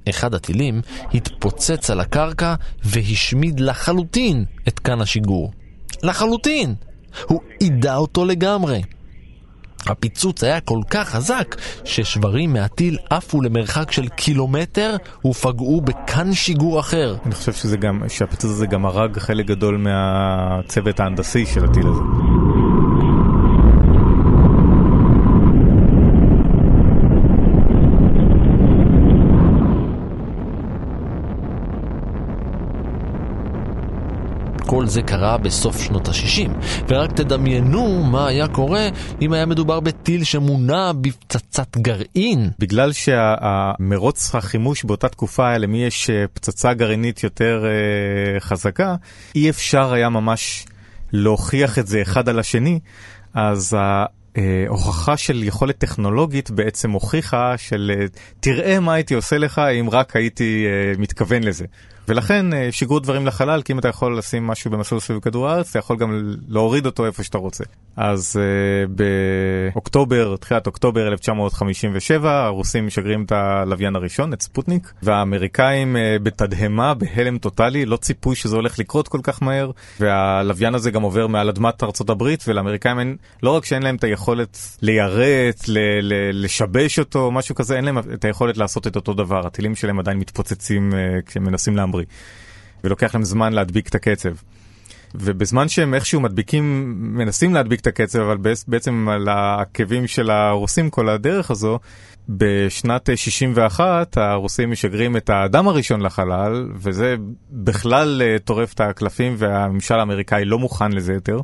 [0.08, 0.80] אחד הטילים
[1.14, 5.52] התפוצץ על הקרקע והשמיד לחלוטין את כאן השיגור.
[6.02, 6.74] לחלוטין!
[7.26, 8.82] הוא עידה אותו לגמרי.
[9.86, 17.16] הפיצוץ היה כל כך חזק ששברים מהטיל עפו למרחק של קילומטר ופגעו בכאן שיגור אחר.
[17.26, 22.37] אני חושב שזה גם, שהפיצוץ הזה גם הרג חלק גדול מהצוות ההנדסי של הטיל הזה.
[34.70, 36.50] כל זה קרה בסוף שנות ה-60,
[36.88, 38.88] ורק תדמיינו מה היה קורה
[39.22, 42.50] אם היה מדובר בטיל שמונע בפצצת גרעין.
[42.58, 48.96] בגלל שהמרוץ החימוש באותה תקופה היה למי יש אה, פצצה גרעינית יותר uh, חזקה,
[49.34, 50.66] אי אפשר היה ממש
[51.12, 52.78] להוכיח את זה אחד על השני,
[53.34, 53.76] אז
[54.36, 57.92] ההוכחה של יכולת טכנולוגית בעצם הוכיחה של
[58.40, 60.66] תראה מה הייתי עושה לך אם רק הייתי
[60.98, 61.64] מתכוון לזה.
[62.08, 65.70] ולכן אה, שיגרו דברים לחלל, כי אם אתה יכול לשים משהו במסלול סביב כדור הארץ,
[65.70, 67.64] אתה יכול גם להוריד אותו איפה שאתה רוצה.
[68.00, 68.90] אז uh,
[69.72, 77.38] באוקטובר, תחילת אוקטובר 1957, הרוסים משגרים את הלוויין הראשון, את ספוטניק, והאמריקאים uh, בתדהמה, בהלם
[77.38, 81.82] טוטאלי, לא ציפוי שזה הולך לקרות כל כך מהר, והלוויין הזה גם עובר מעל אדמת
[81.82, 87.30] ארצות הברית, ולאמריקאים אין, לא רק שאין להם את היכולת ליירט, ל- ל- לשבש אותו,
[87.30, 89.46] משהו כזה, אין להם את היכולת לעשות את אותו דבר.
[89.46, 90.92] הטילים שלהם עדיין מתפוצצים
[91.26, 91.97] כשהם מנסים להמריא.
[91.98, 92.04] לגמרי,
[92.84, 94.30] ולוקח להם זמן להדביק את הקצב.
[95.14, 98.36] ובזמן שהם איכשהו מדביקים, מנסים להדביק את הקצב, אבל
[98.68, 101.78] בעצם על העקבים של הרוסים כל הדרך הזו,
[102.28, 107.16] בשנת 61 הרוסים משגרים את האדם הראשון לחלל, וזה
[107.50, 111.40] בכלל אה, טורף את הקלפים והממשל האמריקאי לא מוכן לזה יותר.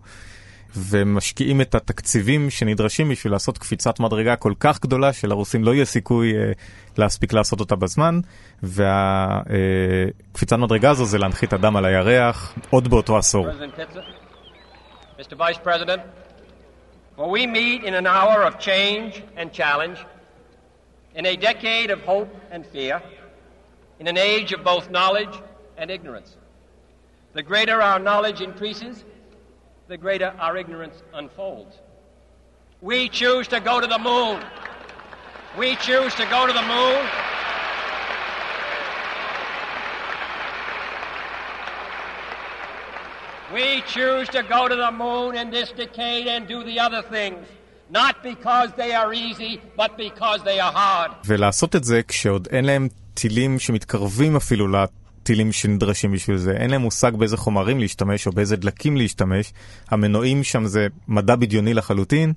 [0.77, 6.35] ומשקיעים את התקציבים שנדרשים בשביל לעשות קפיצת מדרגה כל כך גדולה שלרוסים לא יהיה סיכוי
[6.37, 6.53] אה,
[6.99, 8.21] להספיק לעשות אותה בזמן,
[8.63, 13.47] והקפיצת אה, מדרגה הזו זה להנחית אדם על הירח עוד באותו עשור.
[25.77, 26.37] And ignorance.
[27.35, 29.05] The greater our knowledge increases,
[29.89, 31.77] the greater our ignorance unfolds.
[32.81, 34.41] We choose to go to the moon.
[35.59, 37.07] We choose to go to the moon.
[43.53, 47.47] We choose to go to the moon in this decade and do the other things.
[47.91, 51.11] Not because they are easy, but because they are hard.
[51.25, 54.69] ולעשות את זה כשעוד אין להם טילים שמתקרבים אפילו
[55.25, 59.53] טילים שנדרשים בשביל זה, אין להם מושג באיזה חומרים להשתמש או באיזה דלקים להשתמש,
[59.91, 62.33] המנועים שם זה מדע בדיוני לחלוטין,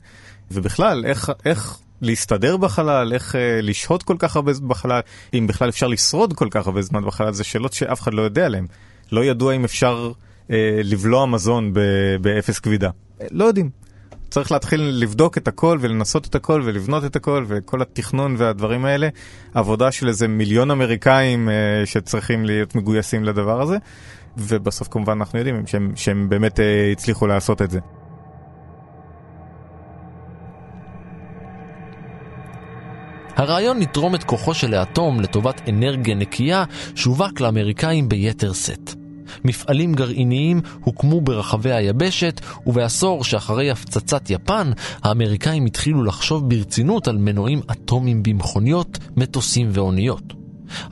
[0.51, 4.99] ובכלל, איך, איך להסתדר בחלל, איך אה, לשהות כל כך הרבה זמן בחלל,
[5.33, 8.45] אם בכלל אפשר לשרוד כל כך הרבה זמן בחלל, זה שאלות שאף אחד לא יודע
[8.45, 8.67] עליהן.
[9.11, 10.11] לא ידוע אם אפשר
[10.51, 11.73] אה, לבלוע מזון
[12.21, 12.89] באפס כבידה.
[13.31, 13.86] לא יודעים.
[14.29, 19.09] צריך להתחיל לבדוק את הכל ולנסות את הכל ולבנות את הכל וכל התכנון והדברים האלה.
[19.53, 23.77] עבודה של איזה מיליון אמריקאים אה, שצריכים להיות מגויסים לדבר הזה,
[24.37, 27.79] ובסוף כמובן אנחנו יודעים שהם, שהם באמת אה, הצליחו לעשות את זה.
[33.35, 36.63] הרעיון לתרום את כוחו של האטום לטובת אנרגיה נקייה
[36.95, 39.06] שווק לאמריקאים ביתר שאת.
[39.45, 44.71] מפעלים גרעיניים הוקמו ברחבי היבשת, ובעשור שאחרי הפצצת יפן,
[45.03, 50.33] האמריקאים התחילו לחשוב ברצינות על מנועים אטומיים במכוניות, מטוסים ואוניות.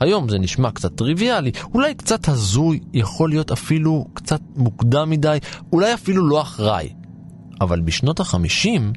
[0.00, 5.38] היום זה נשמע קצת טריוויאלי, אולי קצת הזוי, יכול להיות אפילו קצת מוקדם מדי,
[5.72, 6.88] אולי אפילו לא אחראי.
[7.60, 8.92] אבל בשנות החמישים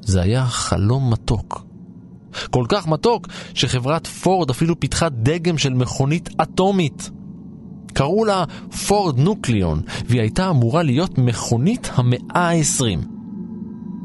[0.00, 1.66] זה היה חלום מתוק.
[2.50, 7.10] כל כך מתוק שחברת פורד אפילו פיתחה דגם של מכונית אטומית.
[7.94, 8.44] קראו לה
[8.86, 13.14] פורד נוקליון, והיא הייתה אמורה להיות מכונית המאה ה-20.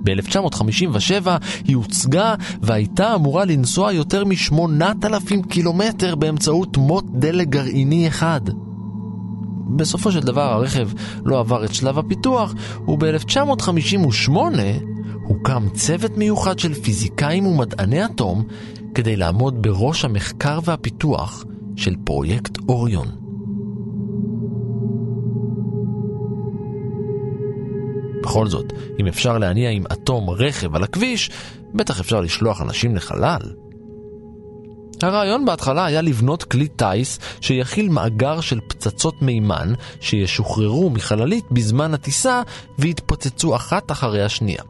[0.04, 1.28] ב-1957
[1.68, 8.42] היא הוצגה והייתה אמורה לנסוע יותר מ-8,000 קילומטר באמצעות מוט דלק גרעיני אחד.
[9.76, 10.90] בסופו של דבר הרכב
[11.26, 12.54] לא עבר את שלב הפיתוח,
[12.88, 14.32] וב-1958
[15.28, 18.44] הוקם צוות מיוחד של פיזיקאים ומדעני אטום
[18.96, 23.29] כדי לעמוד בראש המחקר והפיתוח של פרויקט אוריון.
[28.30, 31.30] בכל זאת, אם אפשר להניע עם אטום רכב על הכביש,
[31.74, 33.42] בטח אפשר לשלוח אנשים לחלל.
[35.02, 42.42] הרעיון בהתחלה היה לבנות כלי טיס שיכיל מאגר של פצצות מימן שישוחררו מחללית בזמן הטיסה
[42.80, 44.64] ויתפוצצו אחת אחרי השנייה.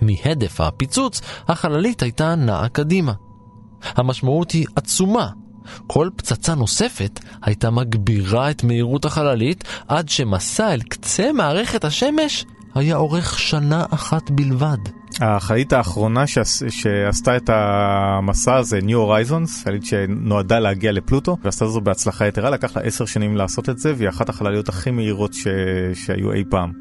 [0.00, 3.12] מהדף הפיצוץ, החללית הייתה נעה קדימה.
[3.82, 5.28] המשמעות היא עצומה.
[5.86, 12.44] כל פצצה נוספת הייתה מגבירה את מהירות החללית עד שמסע אל קצה מערכת השמש
[12.76, 14.78] היה אורך שנה אחת בלבד.
[15.20, 21.80] החללית האחרונה שעש, שעשתה את המסע הזה, New Horizons, חללית שנועדה להגיע לפלוטו, ועשתה זו
[21.80, 25.46] בהצלחה יתרה, לקח לה עשר שנים לעשות את זה, והיא אחת החלליות הכי מהירות ש...
[25.94, 26.72] שהיו אי פעם.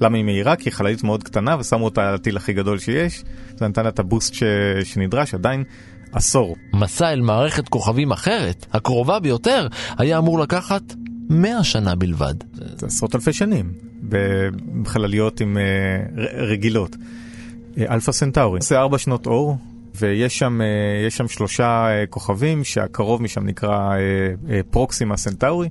[0.00, 0.56] למה היא מהירה?
[0.56, 3.24] כי היא חללית מאוד קטנה ושמו אותה על הטיל הכי גדול שיש,
[3.56, 4.42] זה נתן לה את הבוסט ש...
[4.84, 5.64] שנדרש, עדיין
[6.12, 6.56] עשור.
[6.74, 9.66] מסע אל מערכת כוכבים אחרת, הקרובה ביותר,
[9.98, 10.82] היה אמור לקחת
[11.30, 12.34] 100 שנה בלבד.
[12.52, 13.72] זה עשרות אלפי שנים,
[14.82, 16.96] בחלליות עם אה, רגילות.
[17.78, 19.56] אלפא סנטאורי, זה ארבע שנות אור,
[19.94, 23.94] ויש שם, אה, שם שלושה כוכבים שהקרוב משם נקרא
[24.70, 25.68] פרוקסימה סנטאורי.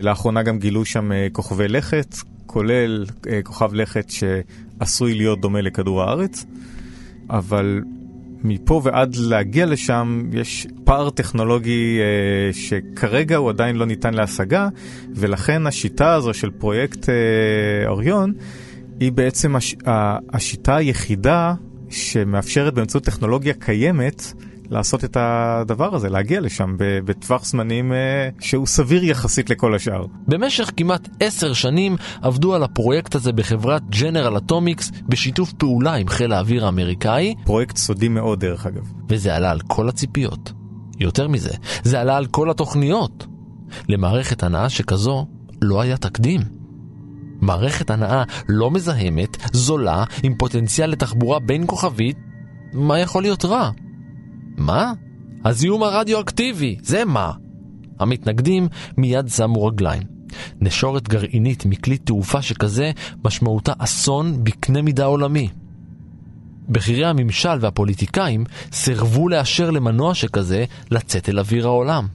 [0.00, 3.06] לאחרונה גם גילו שם כוכבי לכת, כולל
[3.44, 6.44] כוכב לכת שעשוי להיות דומה לכדור הארץ,
[7.30, 7.80] אבל
[8.48, 14.68] מפה ועד להגיע לשם יש פער טכנולוגי אה, שכרגע הוא עדיין לא ניתן להשגה,
[15.14, 18.32] ולכן השיטה הזו של פרויקט אה, אוריון
[19.00, 19.74] היא בעצם הש,
[20.32, 21.54] השיטה היחידה
[21.88, 24.32] שמאפשרת באמצעות טכנולוגיה קיימת
[24.70, 30.06] לעשות את הדבר הזה, להגיע לשם בטווח זמנים אה, שהוא סביר יחסית לכל השאר.
[30.28, 36.32] במשך כמעט עשר שנים עבדו על הפרויקט הזה בחברת ג'נרל אטומיקס בשיתוף פעולה עם חיל
[36.32, 37.34] האוויר האמריקאי.
[37.44, 38.92] פרויקט סודי מאוד דרך אגב.
[39.08, 40.52] וזה עלה על כל הציפיות.
[40.98, 41.50] יותר מזה,
[41.82, 43.26] זה עלה על כל התוכניות.
[43.88, 45.26] למערכת הנעה שכזו
[45.62, 46.40] לא היה תקדים.
[47.40, 52.16] מערכת הנעה לא מזהמת, זולה, עם פוטנציאל לתחבורה בין כוכבית,
[52.72, 53.70] מה יכול להיות רע?
[54.56, 54.92] מה?
[55.44, 57.32] הזיהום הרדיואקטיבי, זה מה?
[57.98, 60.02] המתנגדים מיד שמו רגליים.
[60.60, 62.90] נשורת גרעינית מכלי תעופה שכזה
[63.24, 65.48] משמעותה אסון בקנה מידה עולמי.
[66.68, 72.06] בכירי הממשל והפוליטיקאים סירבו לאשר למנוע שכזה לצאת אל אוויר העולם.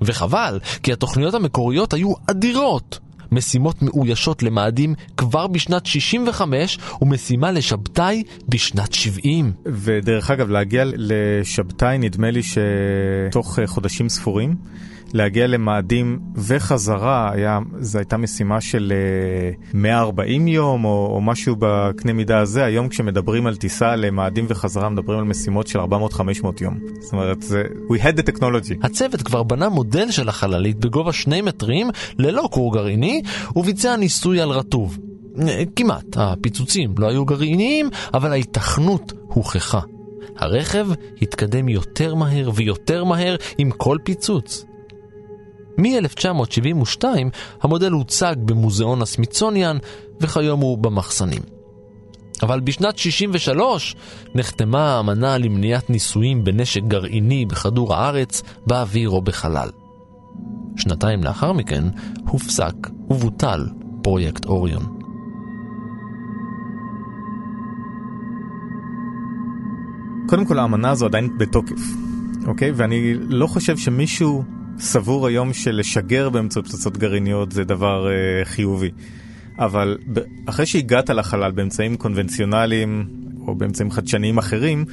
[0.00, 2.98] וחבל, כי התוכניות המקוריות היו אדירות.
[3.32, 9.52] משימות מאוישות למאדים כבר בשנת 65 ומשימה לשבתאי בשנת 70.
[9.66, 14.56] ודרך אגב, להגיע לשבתאי נדמה לי שתוך חודשים ספורים.
[15.12, 18.92] להגיע למאדים וחזרה, היה, זו הייתה משימה של
[19.74, 22.64] 140 אה, יום או, או משהו בקנה מידה הזה.
[22.64, 25.84] היום כשמדברים על טיסה למאדים וחזרה, מדברים על משימות של 400-500
[26.60, 26.78] יום.
[27.00, 28.74] זאת אומרת, זה, we had the technology.
[28.82, 33.22] הצוות כבר בנה מודל של החללית בגובה 2 מטרים, ללא כור גרעיני,
[33.56, 34.98] וביצע ניסוי על רטוב.
[35.40, 39.80] אה, כמעט, הפיצוצים לא היו גרעיניים, אבל ההיתכנות הוכחה.
[40.36, 40.88] הרכב
[41.22, 44.64] התקדם יותר מהר ויותר מהר עם כל פיצוץ.
[45.78, 47.04] מ-1972
[47.62, 49.78] המודל הוצג במוזיאון הסמיצוניאן
[50.20, 51.42] וכיום הוא במחסנים.
[52.42, 53.96] אבל בשנת 63
[54.34, 59.68] נחתמה האמנה למניעת ניסויים בנשק גרעיני בכדור הארץ, באוויר או בחלל.
[60.76, 61.84] שנתיים לאחר מכן
[62.28, 62.74] הופסק
[63.10, 63.66] ובוטל
[64.02, 64.98] פרויקט אוריון.
[70.28, 71.80] קודם כל האמנה הזו עדיין בתוקף,
[72.46, 72.70] אוקיי?
[72.74, 74.44] ואני לא חושב שמישהו
[74.82, 78.90] סבור היום שלשגר באמצעות פצצות גרעיניות זה דבר uh, חיובי.
[79.58, 79.98] אבל
[80.46, 83.06] אחרי שהגעת לחלל באמצעים קונבנציונליים
[83.46, 84.84] או באמצעים חדשניים אחרים,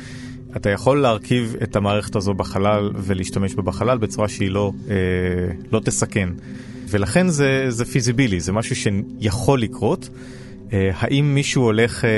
[0.56, 4.96] אתה יכול להרכיב את המערכת הזו בחלל ולהשתמש בה בחלל בצורה שהיא לא, אה,
[5.72, 6.30] לא תסכן.
[6.90, 10.10] ולכן זה, זה פיזיבילי, זה משהו שיכול לקרות.
[10.74, 12.10] אה, האם מישהו הולך אה,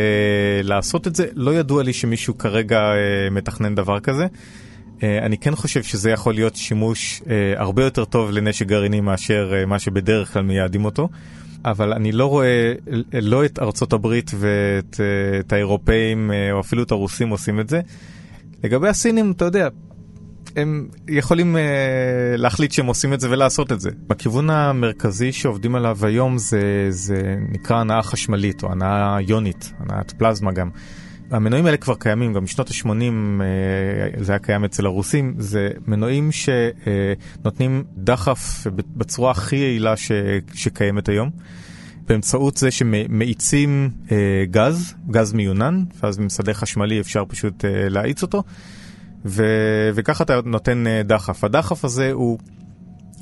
[0.63, 1.25] לעשות את זה?
[1.35, 4.27] לא ידוע לי שמישהו כרגע אה, מתכנן דבר כזה.
[5.03, 9.51] אה, אני כן חושב שזה יכול להיות שימוש אה, הרבה יותר טוב לנשק גרעיני מאשר
[9.53, 11.09] אה, מה שבדרך כלל מייעדים אותו.
[11.65, 12.73] אבל אני לא רואה
[13.13, 17.81] לא את ארצות הברית ואת האירופאים או אפילו את הרוסים עושים את זה.
[18.63, 19.67] לגבי הסינים, אתה יודע,
[20.55, 21.57] הם יכולים
[22.37, 23.89] להחליט שהם עושים את זה ולעשות את זה.
[24.07, 30.51] בכיוון המרכזי שעובדים עליו היום זה, זה נקרא הנאה חשמלית או הנאה יונית, הנאת פלזמה
[30.51, 30.69] גם.
[31.31, 36.29] המנועים האלה כבר קיימים, גם בשנות ה-80 אה, זה היה קיים אצל הרוסים, זה מנועים
[36.31, 40.11] שנותנים דחף בצורה הכי יעילה ש,
[40.53, 41.29] שקיימת היום.
[42.07, 44.17] באמצעות זה שמאיצים אה,
[44.51, 48.43] גז, גז מיונן, ואז משדה חשמלי אפשר פשוט אה, להאיץ אותו,
[49.25, 49.43] ו,
[49.95, 51.43] וככה אתה נותן אה, דחף.
[51.43, 52.37] הדחף הזה הוא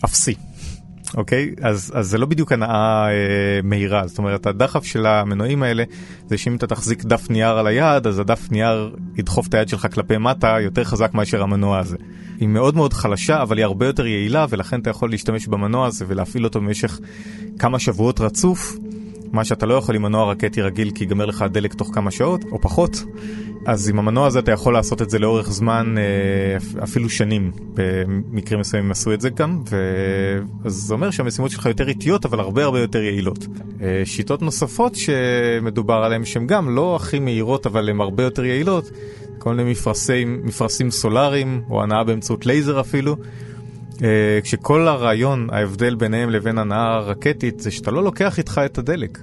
[0.06, 0.36] אפסי.
[1.18, 1.52] אוקיי?
[1.62, 3.14] אז, אז זה לא בדיוק הנאה אה,
[3.64, 5.84] מהירה, זאת אומרת הדחף של המנועים האלה
[6.28, 9.88] זה שאם אתה תחזיק דף נייר על היד, אז הדף נייר ידחוף את היד שלך
[9.94, 11.98] כלפי מטה יותר חזק מאשר המנוע הזה.
[12.40, 16.06] היא מאוד מאוד חלשה, אבל היא הרבה יותר יעילה, ולכן אתה יכול להשתמש במנוע הזה
[16.08, 17.00] ולהפעיל אותו במשך
[17.60, 18.76] כמה שבועות רצוף.
[19.32, 22.46] מה שאתה לא יכול עם מנוע רקטי רגיל כי ייגמר לך הדלק תוך כמה שעות
[22.52, 23.04] או פחות.
[23.66, 27.52] אז עם המנוע הזה אתה יכול לעשות את זה לאורך זמן, אה, אפילו שנים.
[27.74, 29.64] במקרים מסוימים עשו את זה גם.
[30.66, 33.48] אז זה אומר שהמשימות שלך יותר איטיות אבל הרבה הרבה יותר יעילות.
[33.82, 38.92] אה, שיטות נוספות שמדובר עליהן שהן גם לא הכי מהירות אבל הן הרבה יותר יעילות,
[39.38, 43.16] כל מיני מפרסים, מפרסים סולאריים או הנעה באמצעות לייזר אפילו.
[44.04, 49.20] אה, כשכל הרעיון, ההבדל ביניהם לבין הנעה רקטית, זה שאתה לא לוקח איתך את הדלק.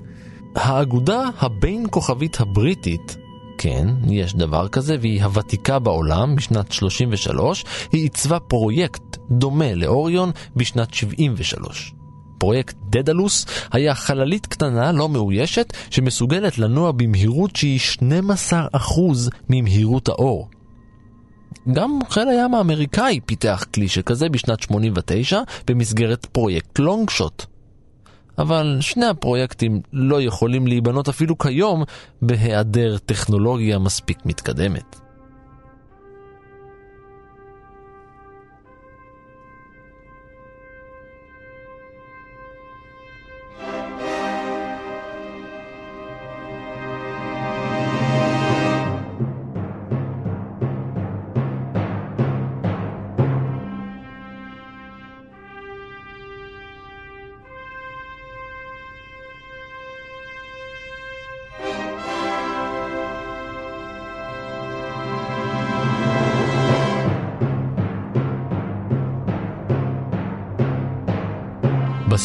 [0.54, 3.16] האגודה הבין כוכבית הבריטית,
[3.58, 10.94] כן, יש דבר כזה, והיא הוותיקה בעולם בשנת 33, היא עיצבה פרויקט דומה לאוריון בשנת
[10.94, 11.94] 73.
[12.38, 17.80] פרויקט דדלוס היה חללית קטנה לא מאוישת שמסוגלת לנוע במהירות שהיא
[18.50, 18.54] 12%
[19.50, 20.48] ממהירות האור.
[21.72, 27.44] גם חיל הים האמריקאי פיתח כלי שכזה בשנת 89 במסגרת פרויקט לונגשוט.
[28.38, 31.84] אבל שני הפרויקטים לא יכולים להיבנות אפילו כיום
[32.22, 35.05] בהיעדר טכנולוגיה מספיק מתקדמת.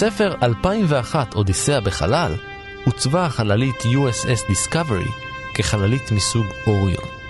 [0.01, 2.35] בספר 2001 אודיסאה בחלל
[2.85, 5.11] עוצבה החללית USS Discovery
[5.53, 7.20] כחללית מסוג אוריון.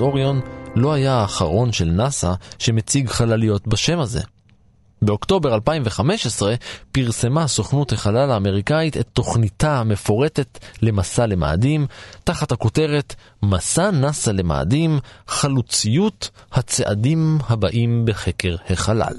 [0.00, 0.40] אוריון
[0.74, 4.20] לא היה האחרון של נאס"א שמציג חלליות בשם הזה.
[5.02, 6.54] באוקטובר 2015
[6.92, 11.86] פרסמה סוכנות החלל האמריקאית את תוכניתה המפורטת למסע למאדים,
[12.24, 19.14] תחת הכותרת מסע נאס"א למאדים, חלוציות הצעדים הבאים בחקר החלל.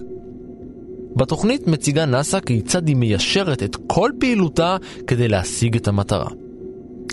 [1.15, 6.44] בתוכנית מציגה נאס"א כיצד היא מיישרת את כל פעילותה כדי להשיג את המטרה.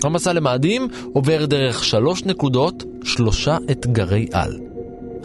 [0.05, 4.59] המסע למאדים עובר דרך שלוש נקודות, שלושה אתגרי על.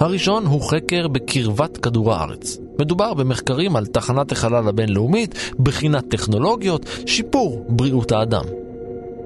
[0.01, 2.59] הראשון הוא חקר בקרבת כדור הארץ.
[2.81, 8.45] מדובר במחקרים על תחנת החלל הבינלאומית, בחינת טכנולוגיות, שיפור בריאות האדם.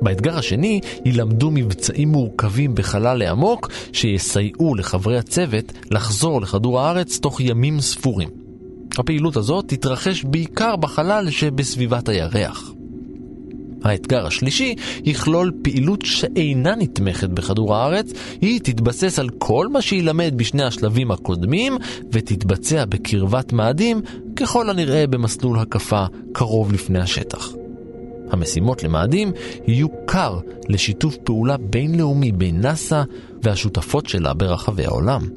[0.03, 7.81] באתגר השני ילמדו מבצעים מורכבים בחלל העמוק שיסייעו לחברי הצוות לחזור לכדור הארץ תוך ימים
[7.81, 8.29] ספורים.
[8.99, 12.73] הפעילות הזאת תתרחש בעיקר בחלל שבסביבת הירח.
[13.85, 14.75] האתגר השלישי
[15.05, 21.77] יכלול פעילות שאינה נתמכת בכדור הארץ, היא תתבסס על כל מה שילמד בשני השלבים הקודמים
[22.13, 24.03] ותתבצע בקרבת מאדים,
[24.37, 27.53] ככל הנראה במסלול הקפה קרוב לפני השטח.
[28.31, 29.33] המשימות למאדים
[29.67, 33.03] יהיו קר לשיתוף פעולה בינלאומי בין נאס"א
[33.43, 35.29] והשותפות שלה ברחבי העולם.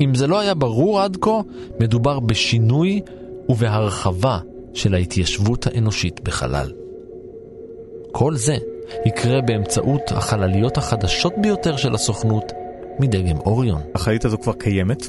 [0.00, 1.40] אם זה לא היה ברור עד כה,
[1.80, 3.00] מדובר בשינוי
[3.48, 4.38] ובהרחבה
[4.74, 6.85] של ההתיישבות האנושית בחלל.
[8.18, 8.56] כל זה
[9.06, 12.52] יקרה באמצעות החלליות החדשות ביותר של הסוכנות
[12.98, 13.82] מדגם אוריון.
[13.94, 15.08] החללית הזו כבר קיימת,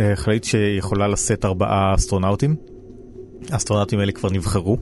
[0.00, 2.56] אה, חללית שיכולה לשאת ארבעה אסטרונאוטים.
[3.50, 4.76] האסטרונאוטים האלה כבר נבחרו,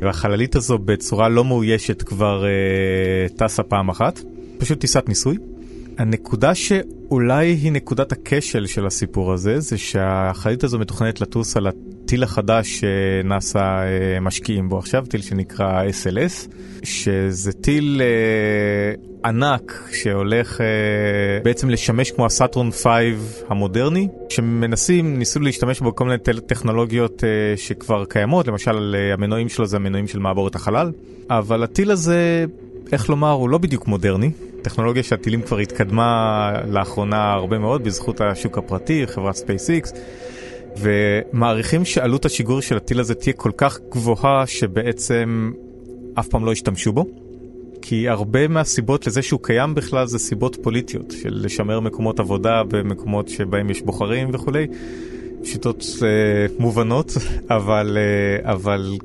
[0.00, 4.20] והחללית הזו בצורה לא מאוישת כבר אה, טסה פעם אחת,
[4.58, 5.36] פשוט טיסת ניסוי.
[5.98, 11.66] הנקודה שאולי היא נקודת הכשל של הסיפור הזה, זה שהחללית הזו מתוכננת לטוס על
[12.12, 20.60] הטיל החדש שנאס"א אה, משקיעים בו עכשיו, טיל שנקרא SLS, שזה טיל אה, ענק שהולך
[20.60, 20.66] אה,
[21.44, 22.86] בעצם לשמש כמו הסאטרון 5
[23.48, 29.66] המודרני, שמנסים, ניסו להשתמש בו כל מיני טכנולוגיות אה, שכבר קיימות, למשל אה, המנועים שלו
[29.66, 30.92] זה המנועים של מעבורת החלל,
[31.30, 32.44] אבל הטיל הזה,
[32.92, 34.30] איך לומר, הוא לא בדיוק מודרני.
[34.62, 39.96] טכנולוגיה שהטילים כבר התקדמה לאחרונה הרבה מאוד בזכות השוק הפרטי, חברת SpaceX.
[40.76, 45.52] ומעריכים שעלות השיגור של הטיל הזה תהיה כל כך גבוהה שבעצם
[46.18, 47.06] אף פעם לא ישתמשו בו.
[47.82, 53.28] כי הרבה מהסיבות לזה שהוא קיים בכלל זה סיבות פוליטיות, של לשמר מקומות עבודה במקומות
[53.28, 54.66] שבהם יש בוחרים וכולי.
[55.44, 57.12] שיטות אה, מובנות,
[57.56, 58.96] אבל, אה, אבל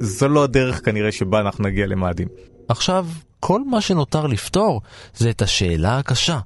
[0.00, 2.28] זו לא הדרך כנראה שבה אנחנו נגיע למאדים.
[2.68, 3.06] עכשיו,
[3.40, 4.80] כל מה שנותר לפתור
[5.16, 6.38] זה את השאלה הקשה.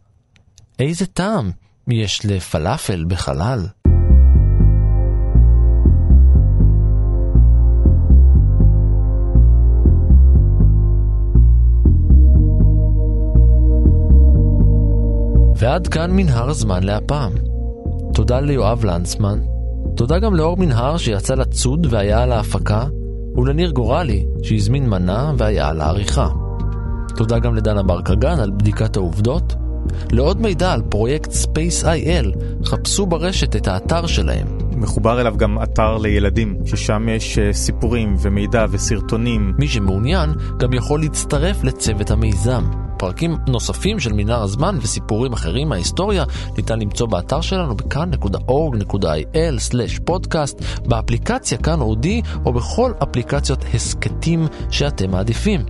[0.79, 1.51] איזה טעם
[1.89, 3.67] יש לפלאפל בחלל?
[15.59, 17.33] ועד כאן מנהר הזמן להפעם.
[18.15, 19.39] תודה ליואב לנצמן,
[19.97, 22.85] תודה גם לאור מנהר שיצא לצוד והיה על ההפקה,
[23.37, 26.29] ולניר גורלי שהזמין מנה והיה על העריכה.
[27.17, 29.55] תודה גם לדנה בר קגן על בדיקת העובדות,
[30.13, 34.47] לעוד מידע על פרויקט Space.il, חפשו ברשת את האתר שלהם.
[34.77, 39.55] מחובר אליו גם אתר לילדים, ששם יש אה, סיפורים ומידע וסרטונים.
[39.59, 42.86] מי שמעוניין גם יכול להצטרף לצוות המיזם.
[42.99, 46.25] פרקים נוספים של מנהר הזמן וסיפורים אחרים מההיסטוריה
[46.57, 55.61] ניתן למצוא באתר שלנו בכאן.org.il/פודקאסט, באפליקציה כאן אודי או בכל אפליקציות הסכתים שאתם מעדיפים.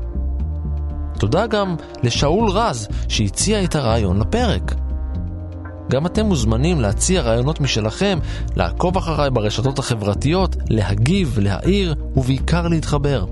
[1.18, 4.74] תודה גם לשאול רז שהציע את הרעיון לפרק.
[5.90, 8.18] גם אתם מוזמנים להציע רעיונות משלכם,
[8.56, 13.24] לעקוב אחריי ברשתות החברתיות, להגיב, להעיר ובעיקר להתחבר.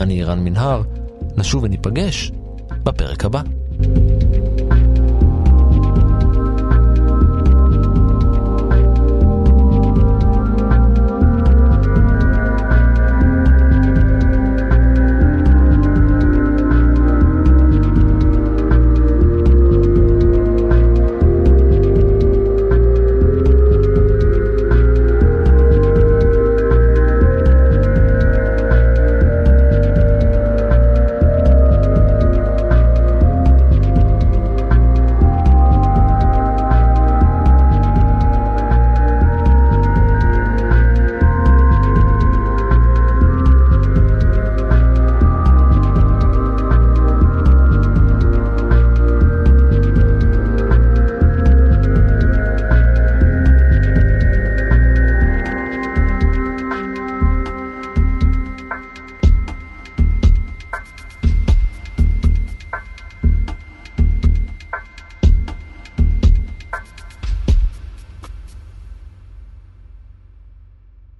[0.00, 0.82] אני ערן מנהר,
[1.36, 2.32] נשוב וניפגש
[2.82, 3.42] בפרק הבא.